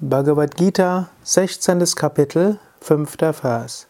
Bhagavad 0.00 0.56
Gita, 0.56 1.08
16. 1.22 1.94
Kapitel, 1.94 2.58
5. 2.80 3.16
Vers. 3.40 3.86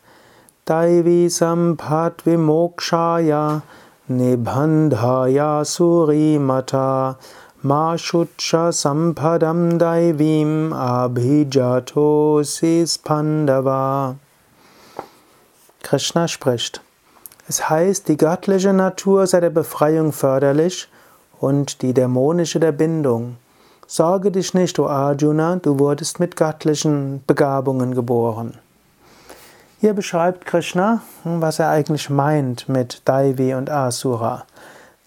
Daivi 0.66 1.30
samphat 1.30 2.22
vimokshaya 2.26 3.62
nibandhaya 4.10 5.64
surimata 5.64 7.16
ma 7.62 7.96
shucha 7.96 8.70
sampadam 8.70 9.78
daivim 9.78 10.74
abhijatosis 10.74 12.98
pandava. 12.98 14.16
Krishna 15.82 16.28
spricht. 16.28 16.82
Es 17.48 17.70
heißt, 17.70 18.08
die 18.08 18.18
göttliche 18.18 18.74
Natur 18.74 19.26
sei 19.26 19.40
der 19.40 19.48
Befreiung 19.48 20.12
förderlich 20.12 20.86
und 21.40 21.80
die 21.80 21.94
dämonische 21.94 22.60
der 22.60 22.72
Bindung. 22.72 23.38
Sorge 23.86 24.30
dich 24.30 24.54
nicht, 24.54 24.78
o 24.78 24.86
Arjuna, 24.86 25.56
du 25.56 25.78
wurdest 25.78 26.18
mit 26.18 26.36
göttlichen 26.36 27.22
Begabungen 27.26 27.94
geboren. 27.94 28.54
Hier 29.80 29.92
beschreibt 29.92 30.46
Krishna, 30.46 31.02
was 31.24 31.58
er 31.58 31.68
eigentlich 31.68 32.08
meint 32.08 32.68
mit 32.68 33.02
Daivi 33.04 33.54
und 33.54 33.68
Asura. 33.68 34.46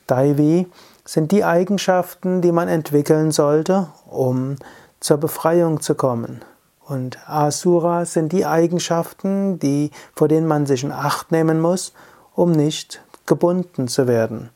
Daivi 0.06 0.68
sind 1.04 1.32
die 1.32 1.44
Eigenschaften, 1.44 2.42
die 2.42 2.52
man 2.52 2.68
entwickeln 2.68 3.32
sollte, 3.32 3.88
um 4.06 4.58
zur 5.00 5.18
Befreiung 5.18 5.82
zu 5.82 5.96
kommen. 5.96 6.42
Und 6.88 7.18
Asura 7.28 8.06
sind 8.06 8.32
die 8.32 8.46
Eigenschaften, 8.46 9.58
die, 9.58 9.90
vor 10.16 10.28
denen 10.28 10.48
man 10.48 10.68
sich 10.68 10.84
in 10.84 10.92
Acht 10.92 11.32
nehmen 11.32 11.60
muss, 11.60 11.94
um 12.36 12.52
nicht 12.52 13.02
gebunden 13.26 13.88
zu 13.88 14.08
werden. 14.08 14.50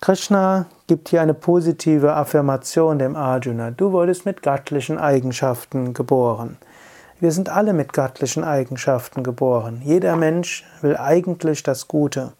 Krishna 0.00 0.66
gibt 0.86 1.08
hier 1.08 1.20
eine 1.20 1.34
positive 1.34 2.14
Affirmation 2.14 2.98
dem 2.98 3.16
Arjuna. 3.16 3.70
Du 3.70 3.92
wurdest 3.92 4.24
mit 4.24 4.42
göttlichen 4.42 4.98
Eigenschaften 4.98 5.94
geboren. 5.94 6.58
Wir 7.18 7.32
sind 7.32 7.48
alle 7.48 7.72
mit 7.72 7.92
göttlichen 7.92 8.44
Eigenschaften 8.44 9.22
geboren. 9.22 9.80
Jeder 9.82 10.16
Mensch 10.16 10.64
will 10.82 10.96
eigentlich 10.96 11.62
das 11.62 11.88
Gute. 11.88 12.32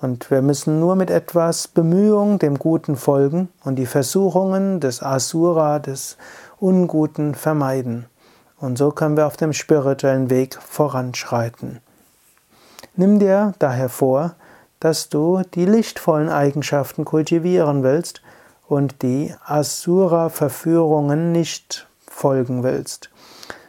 Und 0.00 0.30
wir 0.30 0.40
müssen 0.40 0.80
nur 0.80 0.96
mit 0.96 1.10
etwas 1.10 1.68
Bemühung 1.68 2.38
dem 2.38 2.58
Guten 2.58 2.96
folgen 2.96 3.50
und 3.62 3.76
die 3.76 3.84
Versuchungen 3.84 4.80
des 4.80 5.02
Asura, 5.02 5.78
des 5.78 6.16
Unguten 6.58 7.34
vermeiden. 7.34 8.06
Und 8.58 8.78
so 8.78 8.90
können 8.90 9.18
wir 9.18 9.26
auf 9.26 9.36
dem 9.36 9.52
spirituellen 9.52 10.30
Weg 10.30 10.54
voranschreiten. 10.54 11.80
Nimm 12.96 13.18
dir 13.18 13.52
daher 13.58 13.90
vor, 13.90 14.34
dass 14.80 15.08
du 15.08 15.42
die 15.54 15.66
lichtvollen 15.66 16.30
Eigenschaften 16.30 17.04
kultivieren 17.04 17.82
willst 17.82 18.22
und 18.66 19.02
die 19.02 19.34
Asura-Verführungen 19.44 21.32
nicht 21.32 21.86
folgen 22.06 22.62
willst. 22.62 23.10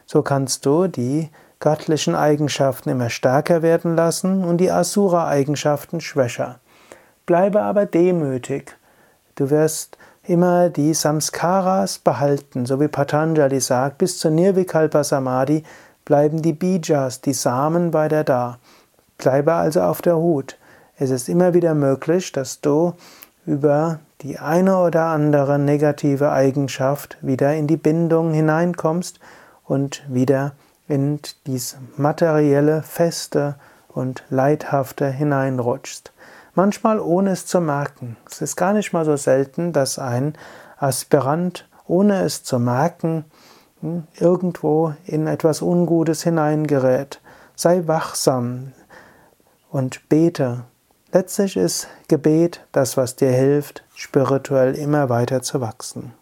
So 0.06 0.22
kannst 0.22 0.66
du 0.66 0.88
die 0.88 1.30
göttlichen 1.60 2.16
Eigenschaften 2.16 2.90
immer 2.90 3.10
stärker 3.10 3.62
werden 3.62 3.96
lassen 3.96 4.44
und 4.44 4.58
die 4.58 4.72
Asura-Eigenschaften 4.72 6.02
schwächer. 6.02 6.60
Bleibe 7.26 7.62
aber 7.62 7.86
demütig. 7.86 8.78
Du 9.36 9.50
wirst 9.50 9.98
immer 10.24 10.70
die 10.70 10.94
Samskaras 10.94 12.00
behalten, 12.00 12.66
so 12.66 12.80
wie 12.80 12.88
Patanjali 12.88 13.60
sagt, 13.60 14.00
bis 14.00 14.18
zur 14.18 14.32
Nirvikalpa 14.32 15.04
Samadhi 15.04 15.64
bleiben 16.06 16.42
die 16.42 16.54
Bijas, 16.54 17.22
die 17.22 17.34
Samen 17.34 17.94
weiter 17.94 18.24
da. 18.24 18.60
Bleibe 19.18 19.54
also 19.54 19.82
auf 19.82 20.02
der 20.02 20.18
Hut. 20.18 20.58
Es 21.02 21.10
ist 21.10 21.30
immer 21.30 21.56
wieder 21.56 21.74
möglich, 21.74 22.32
dass 22.32 22.62
du 22.62 22.94
über 23.48 24.02
die 24.22 24.38
eine 24.38 24.78
oder 24.78 25.06
andere 25.06 25.58
negative 25.58 26.32
Eigenschaft 26.32 27.18
wieder 27.22 27.56
in 27.56 27.66
die 27.66 27.76
Bindung 27.76 28.34
hineinkommst 28.34 29.20
und 29.66 30.04
wieder 30.08 30.52
in 30.88 31.20
dies 31.48 31.76
materielle, 31.98 32.84
feste 32.84 33.56
und 33.88 34.24
leidhafte 34.30 35.10
hineinrutschst. 35.10 36.14
Manchmal 36.54 37.00
ohne 37.00 37.32
es 37.32 37.48
zu 37.48 37.62
merken. 37.62 38.16
Es 38.30 38.40
ist 38.42 38.56
gar 38.56 38.74
nicht 38.74 38.94
mal 38.94 39.04
so 39.04 39.18
selten, 39.18 39.74
dass 39.74 39.98
ein 39.98 40.36
Aspirant, 40.78 41.68
ohne 41.88 42.22
es 42.22 42.44
zu 42.44 42.60
merken, 42.60 43.26
hm, 43.80 44.04
irgendwo 44.20 44.94
in 45.08 45.26
etwas 45.26 45.64
Ungutes 45.64 46.22
hineingerät. 46.22 47.22
Sei 47.56 47.88
wachsam 47.88 48.74
und 49.72 50.08
bete 50.08 50.66
Letztlich 51.14 51.58
ist 51.58 51.88
Gebet 52.08 52.62
das, 52.72 52.96
was 52.96 53.18
dir 53.18 53.32
hilft, 53.32 53.84
spirituell 53.96 54.76
immer 54.76 55.10
weiter 55.10 55.42
zu 55.42 55.60
wachsen. 55.60 56.14